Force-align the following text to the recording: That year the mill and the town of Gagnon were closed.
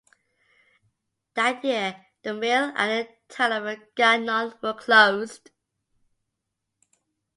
That 1.35 1.63
year 1.63 2.07
the 2.23 2.33
mill 2.33 2.73
and 2.75 3.07
the 3.07 3.11
town 3.31 3.51
of 3.51 3.79
Gagnon 3.93 4.55
were 4.59 4.73
closed. 4.73 5.51